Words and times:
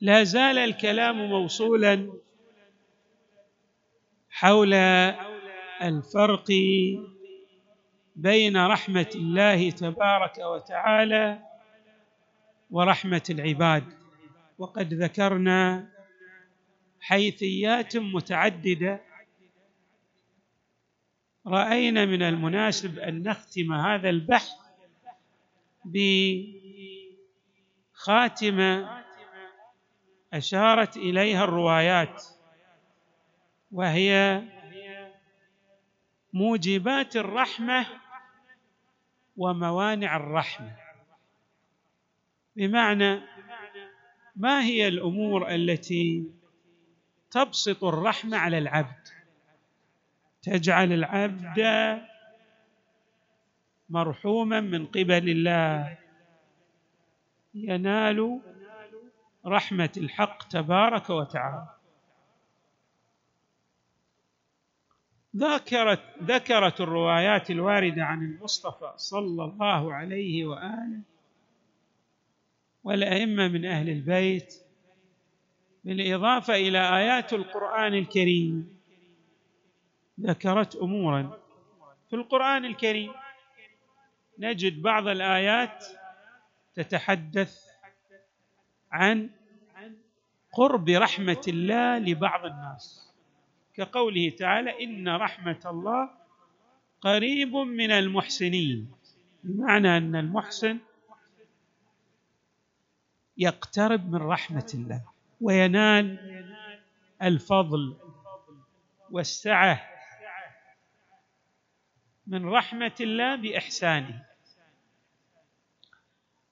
لا 0.00 0.24
زال 0.24 0.58
الكلام 0.58 1.28
موصولا 1.28 2.12
حول 4.30 4.74
الفرق 5.82 6.50
بين 8.16 8.66
رحمة 8.66 9.10
الله 9.14 9.70
تبارك 9.70 10.38
وتعالى 10.38 11.42
ورحمة 12.70 13.22
العباد. 13.30 13.84
وقد 14.58 14.94
ذكرنا 14.94 15.88
حيثيات 17.00 17.96
متعددة. 17.96 19.00
رأينا 21.46 22.04
من 22.04 22.22
المناسب 22.22 22.98
أن 22.98 23.22
نختم 23.22 23.72
هذا 23.72 24.10
البحث 24.10 24.52
بخاتمة 27.94 29.03
أشارت 30.34 30.96
إليها 30.96 31.44
الروايات 31.44 32.22
وهي 33.72 34.42
موجبات 36.32 37.16
الرحمة 37.16 37.86
وموانع 39.36 40.16
الرحمة. 40.16 40.76
بمعنى 42.56 43.20
ما 44.36 44.64
هي 44.64 44.88
الأمور 44.88 45.54
التي 45.54 46.24
تبسط 47.30 47.84
الرحمة 47.84 48.36
على 48.36 48.58
العبد؟ 48.58 49.08
تجعل 50.42 50.92
العبد 50.92 51.60
مرحوما 53.88 54.60
من 54.60 54.86
قبل 54.86 55.30
الله 55.30 55.98
ينال 57.54 58.40
رحمة 59.46 59.92
الحق 59.96 60.48
تبارك 60.48 61.10
وتعالى. 61.10 61.68
ذكرت 65.36 66.02
ذكرت 66.22 66.80
الروايات 66.80 67.50
الواردة 67.50 68.04
عن 68.04 68.22
المصطفى 68.24 68.92
صلى 68.96 69.44
الله 69.44 69.94
عليه 69.94 70.44
وآله 70.46 71.00
والأئمة 72.84 73.48
من 73.48 73.64
أهل 73.66 73.88
البيت 73.88 74.54
بالإضافة 75.84 76.54
إلى 76.54 76.96
آيات 76.96 77.32
القرآن 77.32 77.94
الكريم. 77.94 78.78
ذكرت 80.20 80.76
امورا. 80.76 81.38
في 82.10 82.16
القرآن 82.16 82.64
الكريم 82.64 83.12
نجد 84.38 84.82
بعض 84.82 85.08
الآيات 85.08 85.84
تتحدث 86.74 87.73
عن 88.94 89.30
قرب 90.52 90.88
رحمة 90.88 91.40
الله 91.48 91.98
لبعض 91.98 92.44
الناس. 92.46 93.10
كقوله 93.74 94.30
تعالى 94.30 94.84
إن 94.84 95.08
رحمة 95.08 95.60
الله 95.66 96.10
قريب 97.00 97.54
من 97.56 97.90
المحسنين. 97.90 98.92
بمعنى 99.44 99.96
أن 99.96 100.16
المحسن 100.16 100.78
يقترب 103.38 104.12
من 104.12 104.22
رحمة 104.22 104.70
الله 104.74 105.02
وينال 105.40 106.18
الفضل 107.22 107.96
والسعة 109.10 109.90
من 112.26 112.46
رحمة 112.46 112.94
الله 113.00 113.36
بإحسانه. 113.36 114.24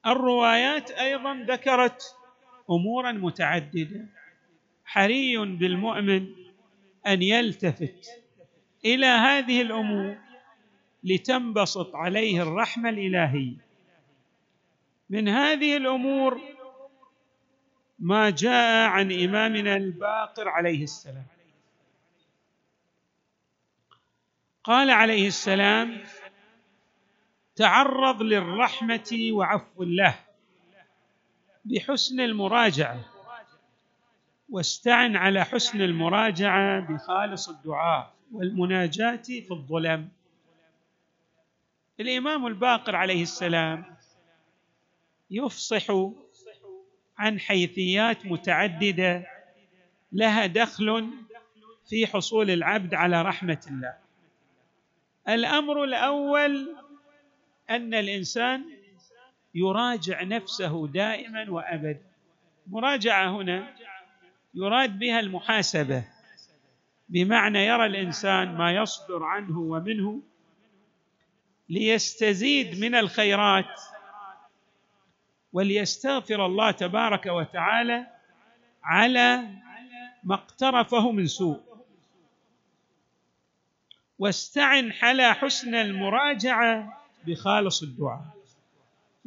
الروايات 0.06 0.90
أيضا 0.90 1.34
ذكرت 1.34 2.16
أمورا 2.70 3.12
متعددة. 3.12 4.06
حري 4.84 5.38
بالمؤمن 5.38 6.26
أن 7.06 7.22
يلتفت 7.22 8.22
إلى 8.84 9.06
هذه 9.06 9.62
الأمور 9.62 10.16
لتنبسط 11.04 11.94
عليه 11.96 12.42
الرحمة 12.42 12.88
الإلهية. 12.88 13.56
من 15.10 15.28
هذه 15.28 15.76
الأمور 15.76 16.40
ما 17.98 18.30
جاء 18.30 18.88
عن 18.88 19.12
إمامنا 19.12 19.76
الباقر 19.76 20.48
عليه 20.48 20.82
السلام. 20.82 21.26
قال 24.64 24.90
عليه 24.90 25.26
السلام 25.26 26.02
تعرض 27.56 28.22
للرحمة 28.22 29.30
وعفو 29.32 29.82
الله. 29.82 30.18
بحسن 31.64 32.20
المراجعة. 32.20 33.00
واستعن 34.48 35.16
على 35.16 35.44
حسن 35.44 35.80
المراجعة 35.82 36.80
بخالص 36.80 37.48
الدعاء 37.48 38.14
والمناجاة 38.32 39.16
في 39.22 39.50
الظلم. 39.50 40.08
الإمام 42.00 42.46
الباقر 42.46 42.96
عليه 42.96 43.22
السلام 43.22 43.84
يفصح 45.30 45.86
عن 47.18 47.40
حيثيات 47.40 48.26
متعددة 48.26 49.26
لها 50.12 50.46
دخل 50.46 51.10
في 51.88 52.06
حصول 52.06 52.50
العبد 52.50 52.94
على 52.94 53.22
رحمة 53.22 53.60
الله. 53.70 53.94
الأمر 55.28 55.84
الأول 55.84 56.76
أن 57.70 57.94
الإنسان 57.94 58.64
يراجع 59.54 60.22
نفسه 60.22 60.88
دائما 60.88 61.50
وابدا. 61.50 62.02
مراجعة 62.66 63.30
هنا 63.40 63.74
يراد 64.54 64.98
بها 64.98 65.20
المحاسبة 65.20 66.04
بمعنى 67.08 67.66
يرى 67.66 67.86
الإنسان 67.86 68.56
ما 68.56 68.72
يصدر 68.72 69.22
عنه 69.22 69.58
ومنه 69.58 70.20
ليستزيد 71.68 72.80
من 72.80 72.94
الخيرات 72.94 73.80
وليستغفر 75.52 76.46
الله 76.46 76.70
تبارك 76.70 77.26
وتعالى 77.26 78.06
على 78.84 79.48
ما 80.24 80.34
اقترفه 80.34 81.12
من 81.12 81.26
سوء. 81.26 81.60
واستعن 84.18 84.92
على 85.02 85.34
حسن 85.34 85.74
المراجعة 85.74 87.02
بخالص 87.26 87.82
الدعاء. 87.82 88.24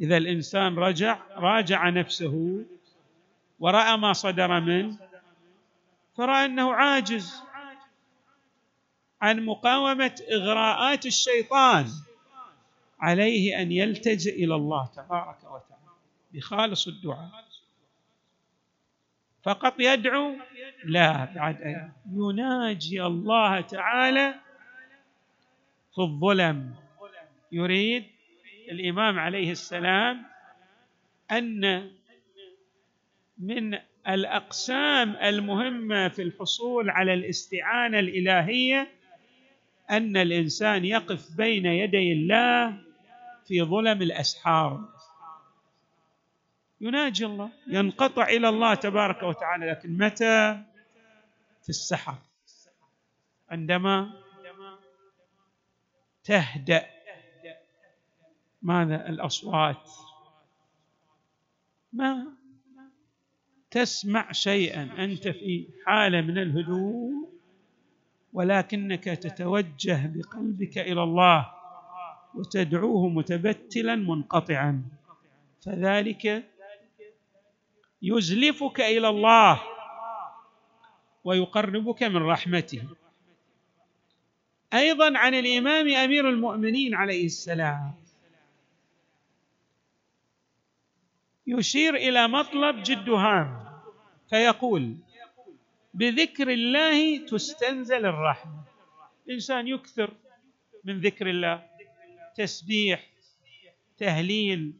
إذا 0.00 0.16
الإنسان 0.16 0.76
رجع 0.78 1.18
راجع 1.36 1.88
نفسه 1.88 2.64
ورأى 3.58 3.96
ما 3.96 4.12
صدر 4.12 4.60
منه 4.60 4.98
فرأى 6.16 6.44
أنه 6.44 6.72
عاجز 6.72 7.42
عن 9.20 9.44
مقاومة 9.44 10.14
إغراءات 10.32 11.06
الشيطان 11.06 11.86
عليه 13.00 13.62
أن 13.62 13.72
يلتجئ 13.72 14.44
إلى 14.44 14.54
الله 14.54 14.86
تبارك 14.86 15.38
وتعالى 15.44 15.96
بخالص 16.32 16.88
الدعاء. 16.88 17.46
فقط 19.42 19.74
يدعو 19.78 20.36
لا 20.84 21.24
بعد 21.24 21.62
أن 21.62 21.92
يناجي 22.12 23.02
الله 23.02 23.60
تعالى 23.60 24.34
في 25.94 25.98
الظلم 25.98 26.74
يريد 27.52 28.15
الإمام 28.70 29.18
عليه 29.18 29.50
السلام 29.50 30.26
أن 31.30 31.90
من 33.38 33.78
الأقسام 34.08 35.16
المهمة 35.16 36.08
في 36.08 36.22
الحصول 36.22 36.90
على 36.90 37.14
الاستعانة 37.14 37.98
الإلهية 37.98 38.88
أن 39.90 40.16
الإنسان 40.16 40.84
يقف 40.84 41.36
بين 41.36 41.66
يدي 41.66 42.12
الله 42.12 42.78
في 43.46 43.62
ظلم 43.62 44.02
الأسحار. 44.02 44.88
يناجي 46.80 47.26
الله 47.26 47.50
ينقطع 47.66 48.28
إلى 48.28 48.48
الله 48.48 48.74
تبارك 48.74 49.22
وتعالى 49.22 49.70
لكن 49.70 49.98
متى؟ 49.98 50.62
في 51.62 51.68
السحر. 51.68 52.14
عندما 53.50 54.10
تهدأ. 56.24 56.95
ماذا 58.66 59.08
الأصوات. 59.08 59.90
ما 61.92 62.26
تسمع 63.70 64.32
شيئا 64.32 65.04
أنت 65.04 65.28
في 65.28 65.68
حالة 65.86 66.20
من 66.20 66.38
الهدوء 66.38 67.28
ولكنك 68.32 69.04
تتوجه 69.04 70.12
بقلبك 70.14 70.78
إلى 70.78 71.02
الله 71.02 71.52
وتدعوه 72.34 73.08
متبتلا 73.08 73.94
منقطعا. 73.94 74.82
فذلك 75.62 76.44
يزلفك 78.02 78.80
إلى 78.80 79.08
الله 79.08 79.62
ويقربك 81.24 82.02
من 82.02 82.22
رحمته. 82.22 82.82
أيضا 84.74 85.18
عن 85.18 85.34
الإمام 85.34 85.88
أمير 85.88 86.28
المؤمنين 86.28 86.94
عليه 86.94 87.26
السلام 87.26 88.05
يشير 91.46 91.94
إلى 91.94 92.28
مطلب 92.28 92.82
جد 92.82 93.08
هام 93.08 93.66
فيقول 94.30 94.96
بذكر 95.94 96.50
الله 96.50 97.26
تستنزل 97.26 98.06
الرحمه 98.06 98.64
الانسان 99.26 99.68
يكثر 99.68 100.10
من 100.84 101.00
ذكر 101.00 101.30
الله 101.30 101.66
تسبيح 102.36 103.06
تهليل 103.98 104.72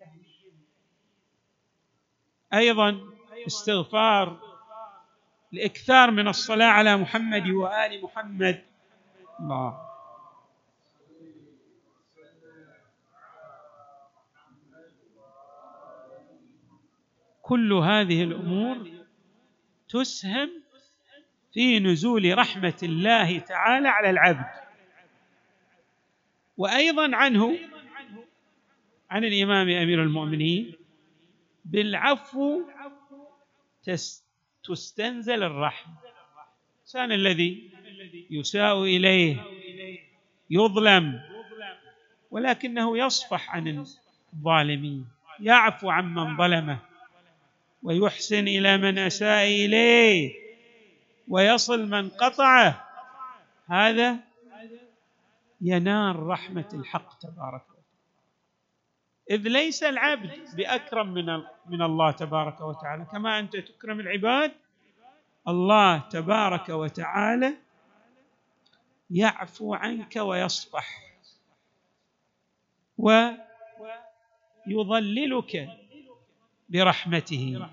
أيضا 2.54 3.00
استغفار 3.46 4.40
الإكثار 5.52 6.10
من 6.10 6.28
الصلاة 6.28 6.66
على 6.66 6.96
محمد 6.96 7.50
وآل 7.50 8.02
محمد. 8.02 8.64
الله. 9.40 9.95
كل 17.46 17.72
هذه 17.72 18.22
الأمور 18.22 18.90
تسهم 19.88 20.50
في 21.52 21.78
نزول 21.80 22.38
رحمة 22.38 22.78
الله 22.82 23.38
تعالى 23.38 23.88
على 23.88 24.10
العبد. 24.10 24.46
وأيضا 26.56 27.16
عنه 27.16 27.58
عن 29.10 29.24
الإمام 29.24 29.68
أمير 29.68 30.02
المؤمنين 30.02 30.74
بالعفو 31.64 32.62
تستنزل 34.64 35.42
الرحمه 35.42 35.94
الانسان 36.76 37.12
الذي 37.12 37.70
يساء 38.30 38.82
إليه 38.82 39.44
يظلم 40.50 41.20
ولكنه 42.30 42.98
يصفح 42.98 43.54
عن 43.54 43.86
الظالمين 44.34 45.06
يعفو 45.40 45.90
عمن 45.90 46.36
ظلمه. 46.36 46.78
ويحسن 47.82 48.48
إلى 48.48 48.78
من 48.78 48.98
أساء 48.98 49.46
إليه 49.46 50.34
ويصل 51.28 51.88
من 51.88 52.08
قطعه. 52.10 52.84
هذا 53.66 54.16
ينال 55.60 56.16
رحمة 56.16 56.68
الحق 56.74 57.18
تبارك 57.18 57.62
وتعالى. 57.62 57.76
إذ 59.30 59.48
ليس 59.48 59.82
العبد 59.82 60.56
بأكرم 60.56 61.14
من 61.14 61.26
من 61.66 61.82
الله 61.82 62.10
تبارك 62.10 62.60
وتعالى. 62.60 63.04
كما 63.12 63.38
أنت 63.38 63.56
تكرم 63.56 64.00
العباد 64.00 64.52
الله 65.48 65.98
تبارك 65.98 66.68
وتعالى 66.68 67.54
يعفو 69.10 69.74
عنك 69.74 70.16
ويصفح 70.16 71.02
ويظللك 74.66 75.68
برحمته. 76.68 77.68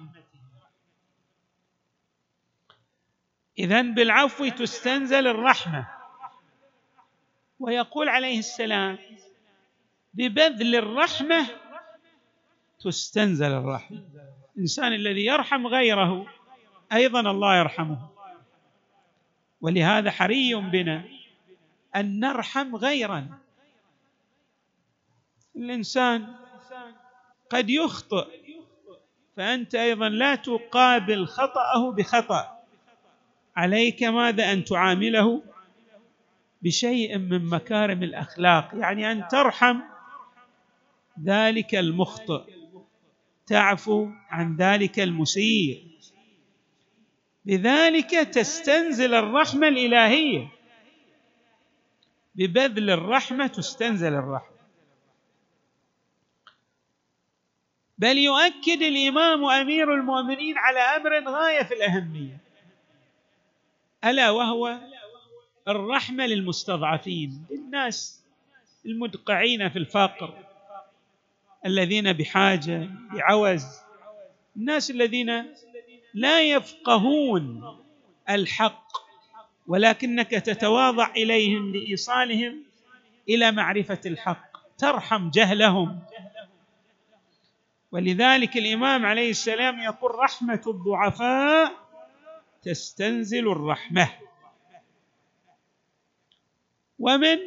اذا 3.60 3.82
بالعفو 3.82 4.50
تستنزل 4.50 5.28
الرحمة. 5.28 5.88
ويقول 7.60 8.10
عليه 8.10 8.40
السلام 8.40 8.98
ببذل 10.14 10.76
الرحمة 10.76 11.48
تستنزل 12.80 13.52
الرحمة. 13.52 14.04
الإنسان 14.56 14.94
الذي 14.94 15.26
يرحم 15.26 15.68
غيره 15.68 16.28
أيضا 16.94 17.20
الله 17.20 17.58
يرحمه. 17.58 18.10
ولهذا 19.62 20.12
حري 20.12 20.56
بنا 20.56 21.04
أن 21.96 22.20
نرحم 22.20 22.76
غيرنا 22.76 23.38
الإنسان 25.56 26.36
قد 27.50 27.70
يخطئ 27.70 28.43
فأنت 29.38 29.76
أيضا 29.76 30.10
لا 30.10 30.36
تقابل 30.36 31.28
خطأه 31.28 31.92
بخطأ. 31.92 32.60
عليك 33.56 34.04
ماذا 34.04 34.52
أن 34.54 34.64
تعامله؟ 34.64 35.44
بشيء 36.62 37.18
من 37.18 37.46
مكارم 37.46 38.04
الأخلاق. 38.04 38.70
يعني 38.74 39.12
أن 39.12 39.28
ترحم 39.28 39.80
ذلك 41.24 41.76
المخطئ. 41.76 42.54
تعفو 43.48 44.10
عن 44.30 44.56
ذلك 44.56 45.00
المسيء. 45.00 45.88
بذلك 47.46 48.10
تستنزل 48.12 49.14
الرحمة 49.14 49.68
الإلهية. 49.68 50.48
ببذل 52.36 52.90
الرحمة 52.90 53.48
تستنزل 53.48 54.14
الرحمة. 54.14 54.53
بل 57.98 58.18
يؤكد 58.18 58.82
الإمام 58.82 59.46
أمير 59.46 59.94
المؤمنين 59.94 60.58
على 60.58 60.80
أمر 60.80 61.32
غاية 61.32 61.64
في 61.64 61.74
الأهمية. 61.74 62.38
ألا 64.06 64.30
وهو 64.30 64.80
الرحمة 65.68 66.26
للمستضعفين 66.26 67.46
للناس 67.52 68.24
المدقعين 68.86 69.70
في 69.70 69.80
الفقر 69.80 70.34
الذين 71.66 72.14
بحاجة 72.14 72.90
بعوز 73.14 73.66
الناس 74.58 74.92
الذين 74.92 75.46
لا 76.14 76.42
يفقهون 76.42 77.78
الحق 78.30 78.88
ولكنك 79.68 80.30
تتواضع 80.30 81.12
إليهم 81.12 81.74
لإيصالهم 81.76 82.64
إلى 83.30 83.52
معرفة 83.52 84.02
الحق. 84.06 84.54
ترحم 84.78 85.30
جهلهم. 85.30 86.00
ولذلك 87.94 88.58
الإمام 88.58 89.06
عليه 89.06 89.30
السلام 89.30 89.80
يقول 89.80 90.16
رحمة 90.16 90.62
الضعفاء 90.68 91.72
تستنزل 92.62 93.52
الرحمة. 93.52 94.10
ومن 97.00 97.38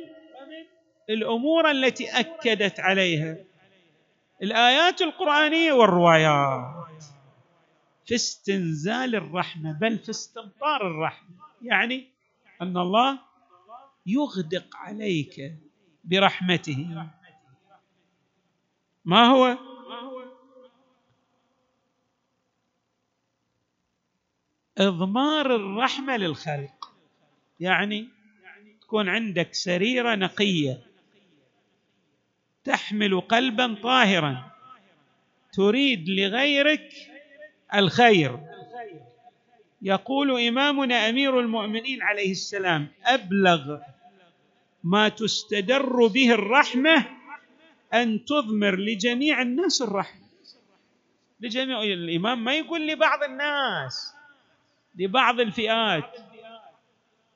الأمور 1.11 1.71
التي 1.71 2.11
أكدت 2.21 2.81
عليها 2.81 3.37
الآيات 4.43 5.03
القرآنية 5.03 5.73
والروايات 5.73 7.05
في 8.07 8.15
استنزال 8.15 9.15
الرحمة 9.15 9.73
بل 9.73 9.99
في 9.99 10.11
استمطار 10.11 10.87
الرحمة. 10.87 11.37
يعني 11.63 12.09
أن 12.63 12.77
الله 12.77 13.19
يغدق 14.07 14.77
عليك 14.77 15.55
برحمته. 16.05 17.07
ما 19.05 19.27
هو؟ 19.27 19.76
إضمار 24.79 25.57
الرحمة 25.57 26.17
للخلق. 26.17 26.93
يعني 27.61 28.09
تكون 28.81 29.09
عندك 29.09 29.55
سريرة 29.55 30.15
نقية. 30.15 30.81
تحمل 32.65 33.21
قلبا 33.21 33.77
طاهرا. 33.83 34.53
تريد 35.53 36.09
لغيرك 36.09 36.93
الخير. 37.75 38.41
يقول 39.83 40.41
إمامنا 40.41 41.09
أمير 41.09 41.41
المؤمنين 41.41 42.03
عليه 42.03 42.31
السلام 42.31 42.89
أبلغ 43.05 43.79
ما 44.85 45.09
تستدر 45.09 46.07
به 46.07 46.33
الرحمة 46.33 47.07
أن 47.95 48.25
تضمر 48.25 48.77
لجميع 48.77 49.43
الناس 49.43 49.83
الرحمة. 49.83 50.27
لجميع 51.41 51.83
الإمام 51.83 52.45
ما 52.45 52.55
يقول 52.55 52.87
لبعض 52.87 53.23
الناس. 53.23 54.16
لبعض 54.97 55.41
الفئات 55.41 56.17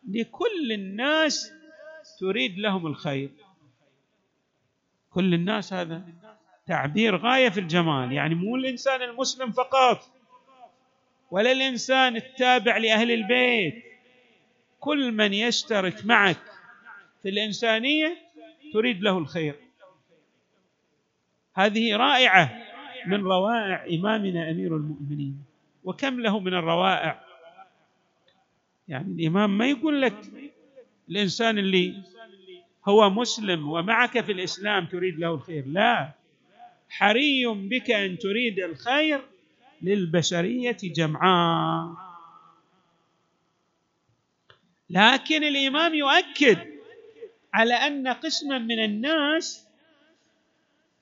لكل 0.09 0.73
الناس 0.73 1.52
تريد 2.21 2.59
لهم 2.59 2.87
الخير. 2.87 3.31
كل 5.11 5.35
الناس 5.35 5.73
هذا 5.73 6.02
تعبير 6.67 7.17
غاية 7.17 7.49
في 7.49 7.61
الجمال 7.61 8.12
يعني 8.12 8.35
مو 8.35 8.57
الإنسان 8.57 9.02
المسلم 9.02 9.50
فقط 9.50 10.11
ولا 11.31 11.52
الإنسان 11.52 12.17
التابع 12.17 12.76
لأهل 12.76 13.11
البيت. 13.11 13.85
كل 14.81 15.12
من 15.12 15.35
يشترك 15.35 16.07
معك 16.07 16.43
في 17.23 17.29
الإنسانية 17.29 18.17
تريد 18.73 19.02
له 19.02 19.19
الخير. 19.19 19.55
هذه 21.55 21.97
رائعة 21.97 22.62
من 23.07 23.25
روائع 23.25 23.87
إمامنا 23.87 24.50
أمير 24.50 24.76
المؤمنين. 24.76 25.45
وكم 25.85 26.21
له 26.21 26.40
من 26.40 26.55
الروائع؟ 26.55 27.30
يعني 28.91 29.13
الإمام 29.23 29.59
ما 29.59 29.67
يقول 29.67 30.03
لك 30.03 30.15
الإنسان 31.09 31.59
اللي 31.59 31.95
هو 32.89 33.11
مسلم 33.11 33.69
ومعك 33.69 34.21
في 34.21 34.33
الإسلام 34.33 34.87
تريد 34.87 35.19
له 35.19 35.35
الخير 35.35 35.67
لا. 35.67 36.13
حري 36.89 37.47
بك 37.47 37.91
أن 37.91 38.19
تريد 38.19 38.59
الخير 38.59 39.21
للبشرية 39.83 40.77
جمعاء. 40.83 41.95
لكن 44.91 45.45
الإمام 45.45 45.95
يؤكد 45.95 46.59
على 47.55 47.75
أن 47.75 48.09
قسما 48.09 48.59
من 48.59 48.85
الناس 48.85 49.67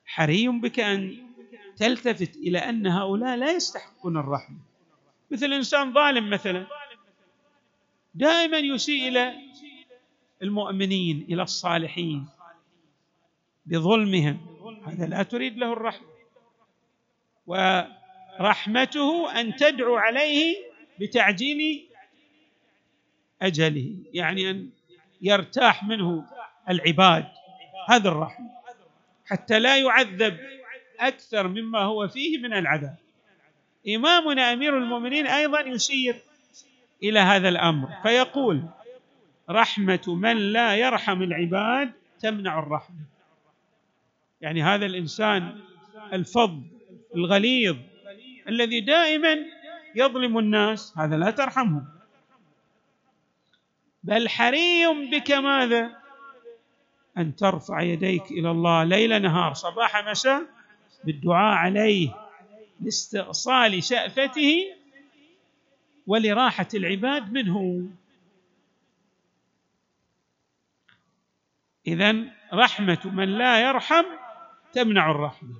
حري 0.05 0.47
بك 0.47 0.79
أن 0.79 1.17
تلتفت 1.77 2.35
إلى 2.35 2.57
أن 2.57 2.87
هؤلاء 2.87 3.35
لا 3.37 3.51
يستحقون 3.51 4.17
الرحمة. 4.17 4.57
مثل 5.31 5.53
إنسان 5.53 5.93
ظالم 5.93 6.29
مثلا. 6.29 6.67
دائما 8.19 8.57
يسيء 8.57 9.07
إلى 9.07 9.33
المؤمنين 10.43 11.25
إلى 11.29 11.43
الصالحين 11.43 12.27
بظلمهم. 13.65 14.37
هذا 14.85 15.05
لا 15.05 15.23
تريد 15.23 15.57
له 15.57 15.73
الرحمة. 15.73 16.07
ورحمته 17.47 19.39
أن 19.39 19.55
تدعو 19.55 19.95
عليه 19.95 20.55
بتعجيل 20.99 21.89
أجله 23.41 23.95
يعني 24.13 24.49
أن 24.49 24.69
يرتاح 25.21 25.83
منه 25.83 26.25
العباد. 26.69 27.27
هذا 27.87 28.09
الرحمة. 28.09 28.49
حتى 29.25 29.59
لا 29.59 29.77
يعذب 29.77 30.37
أكثر 30.99 31.47
مما 31.47 31.79
هو 31.79 32.07
فيه 32.07 32.37
من 32.37 32.53
العذاب. 32.53 32.95
إمامنا 33.87 34.53
أمير 34.53 34.77
المؤمنين 34.77 35.27
أيضا 35.27 35.59
يشير 35.59 36.28
إلى 37.03 37.19
هذا 37.19 37.49
الأمر. 37.49 37.89
فيقول 38.03 38.63
رحمة 39.49 40.01
من 40.07 40.37
لا 40.37 40.75
يرحم 40.75 41.21
العباد 41.21 41.91
تمنع 42.19 42.59
الرحمة. 42.59 43.05
يعني 44.41 44.63
هذا 44.63 44.85
الإنسان 44.85 45.59
الفظ 46.13 46.59
الغليظ 47.15 47.77
الذي 48.47 48.81
دائما 48.81 49.37
يظلم 49.95 50.37
الناس 50.37 50.93
هذا 50.97 51.17
لا 51.17 51.31
ترحمه 51.31 51.83
بل 54.03 54.29
حري 54.29 55.09
بك 55.11 55.31
ماذا؟ 55.31 55.99
أن 57.17 57.35
ترفع 57.35 57.81
يديك 57.81 58.31
إلى 58.31 58.51
الله 58.51 58.83
ليل 58.83 59.21
نهار 59.21 59.53
صباح 59.53 60.09
مساء 60.09 60.41
بالدعاء 61.03 61.55
عليه 61.55 62.15
لاستئصال 62.81 63.83
شأفته 63.83 64.55
ولراحة 66.09 66.67
العباد 66.73 67.33
منه. 67.33 67.87
إذا 71.87 72.25
رحمة 72.53 72.99
من 73.05 73.37
لا 73.37 73.61
يرحم 73.61 74.05
تمنع 74.73 75.11
الرحمة. 75.11 75.55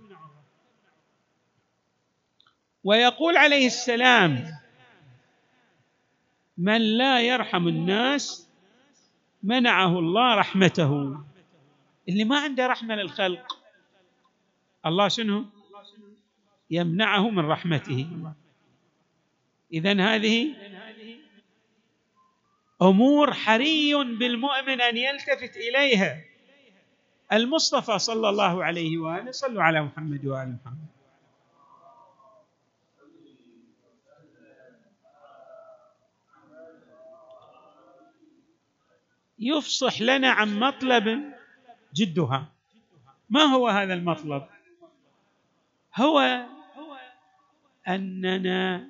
ويقول 2.84 3.38
عليه 3.38 3.68
السلام 3.68 4.46
من 6.58 6.98
لا 6.98 7.22
يرحم 7.22 7.68
الناس 7.68 8.50
منعه 9.44 10.00
الله 10.00 10.36
رحمته. 10.36 11.24
اللي 12.10 12.24
ما 12.24 12.40
عنده 12.40 12.68
رحمة 12.68 12.96
للخلق 12.96 13.60
الله 14.86 15.08
شنو؟ 15.08 15.46
يمنعه 16.70 17.30
من 17.30 17.46
رحمته. 17.46 18.34
اذا 19.74 20.02
هذه 20.02 20.56
أمور 22.82 23.34
حري 23.34 23.94
بالمؤمن 23.94 24.82
أن 24.82 24.98
يلتفت 24.98 25.58
إليها. 25.58 26.22
المصطفى 27.32 28.00
صلى 28.00 28.30
الله 28.30 28.64
عليه 28.64 28.98
وآله 28.98 29.32
صلوا 29.32 29.64
على 29.64 29.82
محمد 29.82 30.26
وآل 30.26 30.56
محمد. 30.64 30.90
يفصح 39.40 40.02
لنا 40.02 40.32
عن 40.32 40.60
مطلب 40.60 41.34
جدها. 41.94 42.46
ما 43.30 43.42
هو 43.42 43.68
هذا 43.68 43.94
المطلب؟ 43.94 44.48
هو 45.96 46.46
أننا 47.88 48.90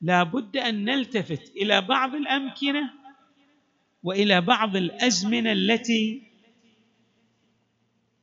لا 0.00 0.22
بد 0.22 0.56
أن 0.56 0.84
نلتفت 0.84 1.56
إلى 1.56 1.80
بعض 1.80 2.14
الأمكنة 2.14 2.90
وإلى 4.02 4.40
بعض 4.40 4.76
الأزمنة 4.76 5.52
التي 5.52 6.22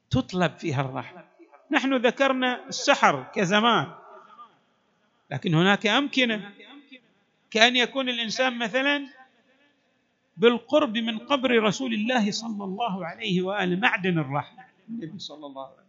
تطلب 0.09 0.57
فيها 0.57 0.81
الرحمه 0.81 1.23
نحن 1.71 1.93
ذكرنا 1.95 2.67
السحر 2.67 3.31
كزمان 3.35 3.93
لكن 5.31 5.53
هناك 5.55 5.87
أمكنة. 5.87 6.51
كأن 7.51 7.75
يكون 7.75 8.09
الإنسان 8.09 8.57
مثلا 8.59 9.07
بالقرب 10.37 10.97
من 10.97 11.17
قبر 11.19 11.63
رسول 11.63 11.93
الله 11.93 12.31
صلى 12.31 12.63
الله 12.63 13.05
عليه 13.05 13.41
واله 13.41 13.75
معدن 13.75 14.19
الرحمه 14.19 14.63
النبي 14.89 15.19
صلى 15.19 15.45
الله 15.45 15.63
عليه 15.65 15.73
وسلم 15.73 15.87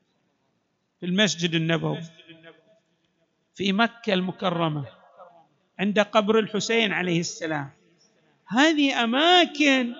في 1.00 1.06
المسجد 1.06 1.54
النبوي 1.54 2.00
في 3.54 3.72
مكة 3.72 4.12
المكرمة. 4.14 4.86
عند 5.78 6.00
قبر 6.00 6.38
الحسين 6.38 6.92
عليه 6.92 7.20
السلام. 7.20 7.70
هذه 8.46 9.04
أماكن 9.04 9.94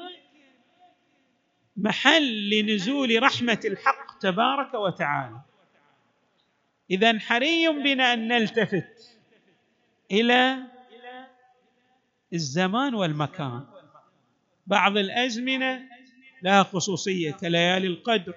محل 1.76 2.50
لنزول 2.50 3.23
رحمة 3.23 3.61
الحق 3.64 4.18
تبارك 4.18 4.75
وتعالى. 4.75 5.40
اذا 6.90 7.18
حري 7.18 7.68
بنا 7.68 8.12
أن 8.12 8.28
نلتفت 8.28 9.18
إلى 10.11 10.58
الزمان 12.32 12.94
والمكان. 12.94 13.64
بعض 14.66 14.97
الأزمنة 14.97 15.88
لها 16.42 16.62
خصوصية 16.62 17.32
كليالي 17.32 17.87
القدر 17.87 18.35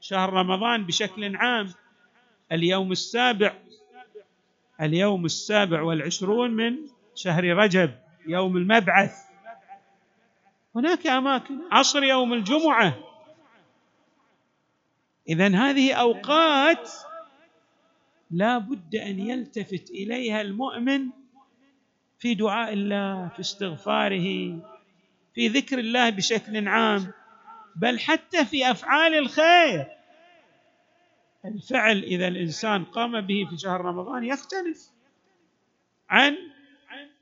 شهر 0.00 0.32
رمضان 0.32 0.86
بشكل 0.86 1.36
عام 1.36 1.74
اليوم 2.52 2.92
السابع 2.92 3.54
اليوم 4.80 5.24
السابع 5.24 5.82
والعشرون 5.82 6.50
من 6.50 6.76
شهر 7.14 7.44
رجب 7.44 7.90
يوم 8.26 8.56
المبعث. 8.56 9.16
هناك 10.74 11.06
أماكن. 11.06 11.54
عصر 11.72 12.02
يوم 12.02 12.32
الجمعة. 12.32 12.98
اذا 15.28 15.56
هذه 15.56 15.92
أوقات 15.92 16.90
لا 18.30 18.58
بد 18.58 18.96
أن 18.96 19.18
يلتفت 19.18 19.90
إليها 19.90 20.40
المؤمن 20.40 21.06
في 22.18 22.34
دعاء 22.34 22.72
الله 22.72 23.28
في 23.28 23.40
استغفاره 23.40 24.58
في 25.34 25.48
ذكر 25.48 25.78
الله 25.78 26.10
بشكل 26.10 26.68
عام 26.68 27.12
بل 27.76 27.98
حتى 27.98 28.44
في 28.44 28.70
أفعال 28.70 29.14
الخير. 29.14 29.97
الفعل 31.44 31.98
إذا 32.02 32.28
الإنسان 32.28 32.84
قام 32.84 33.20
به 33.20 33.46
في 33.50 33.56
شهر 33.58 33.80
رمضان 33.80 34.24
يختلف 34.24 34.90
عن 36.10 36.36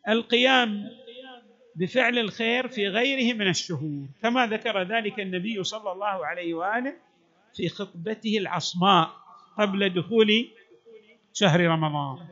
القيام 0.09 0.91
بفعل 1.77 2.19
الخير 2.19 2.69
في 2.69 2.89
غيره 2.89 3.35
من 3.35 3.49
الشهور 3.49 4.07
كما 4.23 4.47
ذكر 4.47 4.83
ذلك 4.83 5.21
النبي 5.21 5.65
صلى 5.65 5.93
الله 5.93 6.27
عليه 6.27 6.55
وآله 6.55 6.97
في 7.55 7.69
خطبته 7.69 8.39
العصماء 8.39 9.11
قبل 9.59 9.89
دخول 9.95 10.49
شهر 11.33 11.61
رمضان. 11.61 12.27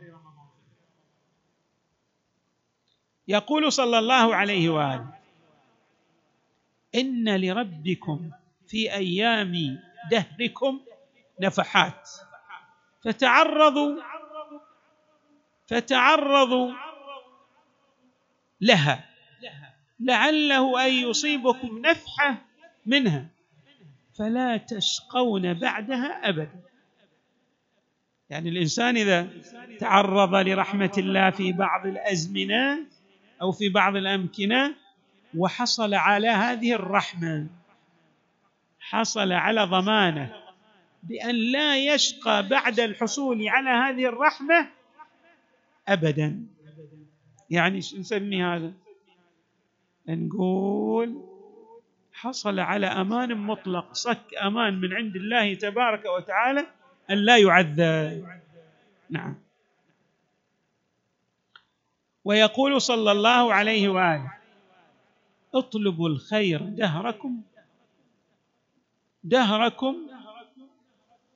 يقول 3.28 3.72
صلى 3.72 3.98
الله 3.98 4.34
عليه 4.34 4.68
وآله 4.68 5.14
إن 6.94 7.36
لربكم 7.40 8.30
في 8.66 8.92
أيام 8.94 9.78
دهركم 10.10 10.80
نفحات. 11.40 12.10
فتعرضوا 13.04 14.02
فتعرضوا 15.66 16.72
لها 18.60 19.04
لعله 20.00 20.86
أن 20.86 20.92
يصيبكم 20.92 21.78
نفحة 21.78 22.36
منها 22.86 23.26
فلا 24.18 24.56
تشقون 24.56 25.54
بعدها 25.54 26.28
أبدا. 26.28 26.60
يعني 28.30 28.48
الإنسان 28.48 28.96
إذا 28.96 29.28
تعرض 29.80 30.34
لرحمة 30.34 30.92
الله 30.98 31.30
في 31.30 31.52
بعض 31.52 31.86
الأزمنة 31.86 32.78
أو 33.42 33.52
في 33.52 33.68
بعض 33.68 33.96
الأمكنة 33.96 34.74
وحصل 35.36 35.94
على 35.94 36.28
هذه 36.28 36.72
الرحمة 36.72 37.46
حصل 38.80 39.32
على 39.32 39.64
ضمانة 39.64 40.43
بأن 41.08 41.34
لا 41.34 41.94
يشقى 41.94 42.49
بعد 42.49 42.80
الحصول 42.80 43.49
على 43.49 43.70
هذه 43.70 44.08
الرحمة 44.08 44.68
ابدا. 45.88 46.46
يعني 47.50 47.82
شو 47.82 47.96
نسمي 47.96 48.44
هذا؟ 48.44 48.73
نقول 50.08 51.23
حصل 52.12 52.58
على 52.58 52.87
أمان 52.87 53.34
مطلق 53.34 53.94
صك 53.94 54.34
أمان 54.42 54.80
من 54.80 54.94
عند 54.94 55.16
الله 55.16 55.54
تبارك 55.54 56.04
وتعالى 56.16 56.66
أن 57.11 57.16
لا 57.16 57.38
يعذب. 57.38 58.26
نعم. 59.11 59.34
ويقول 62.25 62.80
صلى 62.80 63.12
الله 63.12 63.54
عليه 63.54 63.88
وآله 63.88 64.32
اطلبوا 65.54 66.08
الخير 66.08 66.62
دهركم 66.62 67.42
دهركم 69.25 69.96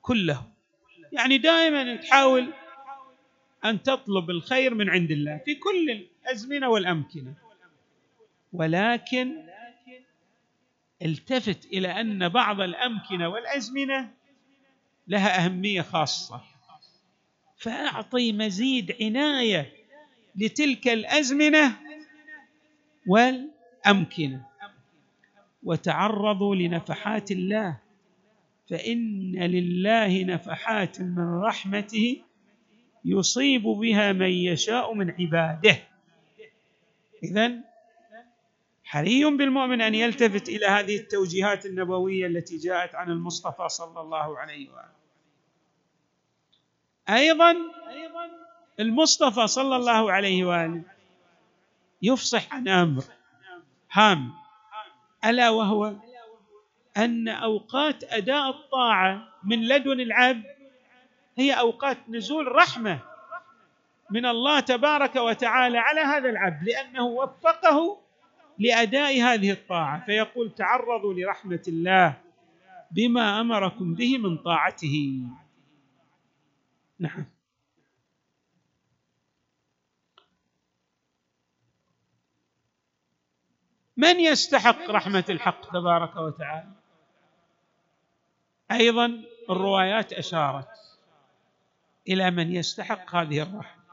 كله. 0.01 0.43
يعني 1.11 1.37
دائما 1.37 1.95
تحاول 1.95 2.53
أن 3.65 3.83
تطلب 3.83 4.29
الخير 4.29 4.73
من 4.73 4.89
عند 4.89 5.11
الله 5.11 5.41
في 5.45 5.55
كل 5.55 5.91
الأزمنة 5.91 6.69
والأمكنة. 6.69 7.33
ولكن 8.53 9.49
التفت 11.01 11.65
إلى 11.65 12.01
أن 12.01 12.29
بعض 12.29 12.61
الأمكنة 12.61 13.29
والأزمنة 13.29 14.11
لها 15.07 15.45
أهمية 15.45 15.81
خاصة. 15.81 16.41
فأعطي 17.57 18.33
مزيد 18.33 18.95
عناية 19.01 19.73
لتلك 20.35 20.87
الأزمنة 20.87 21.79
والأمكنة. 23.07 24.45
وتعرضوا 25.63 26.55
لنفحات 26.55 27.31
الله. 27.31 27.77
فإن 28.69 29.35
لله 29.35 30.23
نفحات 30.23 31.01
من 31.01 31.41
رحمته 31.43 32.21
يصيب 33.05 33.63
بها 33.63 34.11
من 34.11 34.29
يشاء 34.29 34.93
من 34.93 35.11
عباده. 35.11 35.77
اذا 37.23 37.51
حري 38.83 39.25
بالمؤمن 39.25 39.81
أن 39.81 39.95
يلتفت 39.95 40.49
إلى 40.49 40.65
هذه 40.65 40.95
التوجيهات 40.95 41.65
النبوية 41.65 42.27
التي 42.27 42.57
جاءت 42.57 42.95
عن 42.95 43.11
المصطفى 43.11 43.69
صلى 43.69 44.01
الله 44.01 44.39
عليه 44.39 44.69
وآله. 44.69 44.99
أيضا 47.09 47.55
المصطفى 48.79 49.47
صلى 49.47 49.75
الله 49.75 50.11
عليه 50.11 50.43
وآله 50.43 50.83
يفصح 52.01 52.53
عن 52.53 52.67
أمر 52.67 53.03
هام 53.91 54.33
ألا 55.25 55.49
وهو 55.49 55.95
أن 56.97 57.27
أوقات 57.27 58.03
أداء 58.03 58.49
الطاعة 58.49 59.27
من 59.43 59.67
لدن 59.67 59.99
العبد 59.99 60.45
هي 61.37 61.53
أوقات 61.53 61.97
نزول 62.09 62.51
رحمة 62.55 62.99
من 64.09 64.25
الله 64.25 64.59
تبارك 64.59 65.15
وتعالى 65.15 65.77
على 65.77 66.01
هذا 66.01 66.29
العبد 66.29 66.63
لأنه 66.63 67.05
وفقه 67.05 68.01
لأداء 68.59 69.21
هذه 69.21 69.51
الطاعة. 69.51 70.05
فيقول 70.05 70.55
تعرضوا 70.55 71.13
لرحمة 71.13 71.63
الله 71.67 72.17
بما 72.91 73.41
أمركم 73.41 73.93
به 73.95 74.17
من 74.17 74.37
طاعته. 74.37 75.23
نعم. 76.99 77.25
من 83.97 84.19
يستحق 84.19 84.89
رحمة 84.89 85.25
الحق 85.29 85.71
تبارك 85.73 86.15
وتعالى؟ 86.15 86.78
أيضا 88.71 89.21
الروايات 89.49 90.13
أشارت 90.13 90.67
إلى 92.07 92.31
من 92.31 92.55
يستحق 92.55 93.15
هذه 93.15 93.41
الرحمة. 93.41 93.83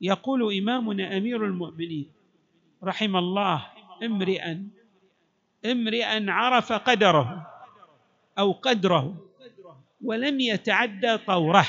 يقول 0.00 0.58
إمامنا 0.58 1.16
أمير 1.16 1.44
المؤمنين 1.44 2.10
رحم 2.84 3.16
الله 3.16 3.66
امرئا 4.02 4.68
امرئا 5.66 6.26
عرف 6.28 6.72
قدره 6.72 7.50
أو 8.38 8.52
قدره 8.52 9.16
ولم 10.04 10.40
يتعدى 10.40 11.18
طوره. 11.18 11.66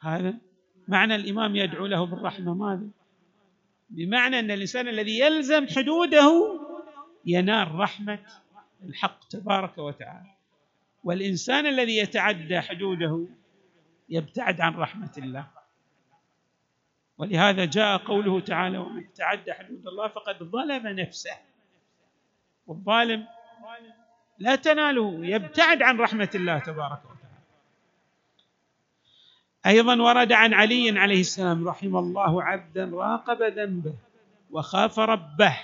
هذا 0.00 0.34
معنى 0.88 1.14
الإمام 1.14 1.56
يدعو 1.56 1.86
له 1.86 2.06
بالرحمة 2.06 2.54
ماذا؟ 2.54 2.88
بمعنى 3.90 4.38
أن 4.38 4.50
الإنسان 4.50 4.88
الذي 4.88 5.18
يلزم 5.18 5.66
حدوده 5.68 6.60
ينال 7.26 7.74
رحمة 7.74 8.18
الحق 8.88 9.28
تبارك 9.28 9.78
وتعالى. 9.78 10.34
والإنسان 11.04 11.66
الذي 11.66 11.96
يتعدى 11.96 12.60
حدوده 12.60 13.26
يبتعد 14.08 14.60
عن 14.60 14.74
رحمة 14.74 15.12
الله. 15.18 15.46
ولهذا 17.18 17.64
جاء 17.64 17.96
قوله 17.96 18.40
تعالى 18.40 18.78
ومن 18.78 19.12
تعدى 19.14 19.52
حدود 19.52 19.86
الله 19.86 20.08
فقد 20.08 20.42
ظلم 20.42 20.86
نفسه. 20.86 21.36
والظالم 22.66 23.26
لا 24.38 24.56
تناله 24.56 25.26
يبتعد 25.26 25.82
عن 25.82 25.98
رحمة 25.98 26.30
الله 26.34 26.58
تبارك 26.58 27.02
وتعالى. 27.04 27.24
أيضا 29.66 30.02
ورد 30.02 30.32
عن 30.32 30.54
علي 30.54 30.98
عليه 30.98 31.20
السلام 31.20 31.68
رحم 31.68 31.96
الله 31.96 32.42
عبدا 32.42 32.90
راقب 32.92 33.42
ذنبه 33.42 33.94
وخاف 34.50 34.98
ربه. 34.98 35.58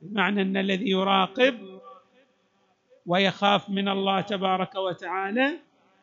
بمعنى 0.00 0.42
أن 0.42 0.56
الذي 0.56 0.90
يراقب 0.90 1.80
ويخاف 3.06 3.70
من 3.70 3.88
الله 3.88 4.20
تبارك 4.20 4.74
وتعالى 4.74 5.58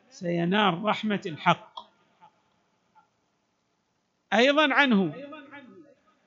سينال 0.09 0.83
رحمة 0.83 1.21
الحق. 1.25 1.79
أيضا 4.33 4.73
عنه 4.73 5.13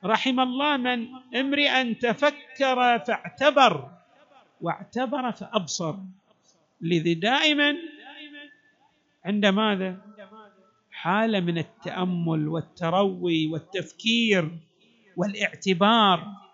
رحم 0.05 0.41
الله 0.41 0.77
من 0.77 1.07
امرئا 1.35 1.93
تفكر 1.93 2.99
فاعتبر 2.99 3.91
واعتبر 4.61 5.33
فأبصر. 5.33 5.95
لذي 6.81 7.15
دائما 7.15 7.77
عند 9.25 9.47
ماذا؟ 9.47 9.97
حاله 10.91 11.41
من 11.41 11.59
التأمل 11.59 12.49
والتروي 12.49 13.47
والتفكير 13.47 14.59
والاعتبار. 15.17 16.46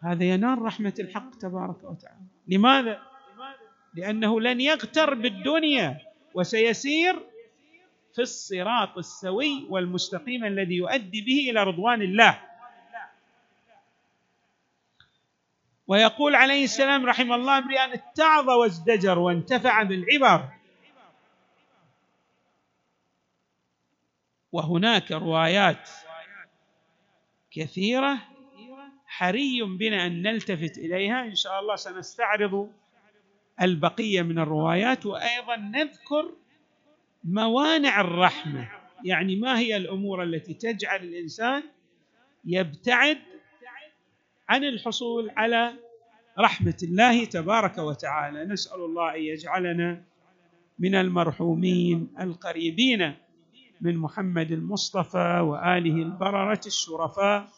هذا 0.00 0.24
ينال 0.24 0.62
رحمة 0.62 0.94
الحق 0.98 1.38
تبارك 1.38 1.84
وتعالى. 1.84 2.26
لماذا؟ 2.48 3.02
لأنه 3.94 4.40
لن 4.40 4.60
يغتر 4.60 5.14
بالدنيا 5.14 6.00
وسيسير 6.34 7.14
في 8.14 8.22
الصراط 8.22 8.98
السوي 8.98 9.66
والمستقيم 9.70 10.44
الذي 10.44 10.74
يؤدي 10.74 11.20
به 11.20 11.50
إلى 11.50 11.64
رضوان 11.64 12.02
الله. 12.02 12.40
ويقول 15.86 16.34
عليه 16.34 16.64
السلام 16.64 17.06
رحمه 17.06 17.34
الله 17.34 17.58
امرئ 17.58 17.94
اتعظ 17.94 18.50
وازدجر 18.50 19.18
وانتفع 19.18 19.82
بالعبر. 19.82 20.48
وهناك 24.52 25.12
روايات 25.12 25.90
كثيرة 27.50 28.27
حري 29.08 29.62
بنا 29.62 30.06
أن 30.06 30.22
نلتفت 30.22 30.78
إليها. 30.78 31.24
إن 31.24 31.34
شاء 31.34 31.60
الله 31.60 31.76
سنستعرض 31.76 32.70
البقية 33.62 34.22
من 34.22 34.38
الروايات 34.38 35.06
وأيضا 35.06 35.56
نذكر 35.56 36.32
موانع 37.24 38.00
الرحمة. 38.00 38.68
يعني 39.04 39.36
ما 39.36 39.58
هي 39.58 39.76
الأمور 39.76 40.22
التي 40.22 40.54
تجعل 40.54 41.02
الإنسان 41.02 41.62
يبتعد 42.44 43.18
عن 44.48 44.64
الحصول 44.64 45.30
على 45.36 45.72
رحمة 46.38 46.76
الله 46.82 47.24
تبارك 47.24 47.78
وتعالى. 47.78 48.44
نسأل 48.44 48.80
الله 48.80 49.14
أن 49.14 49.20
يجعلنا 49.22 50.02
من 50.78 50.94
المرحومين 50.94 52.08
القريبين 52.20 53.14
من 53.80 53.96
محمد 53.96 54.52
المصطفى 54.52 55.40
وآله 55.40 55.94
البررة 56.02 56.60
الشرفاء. 56.66 57.57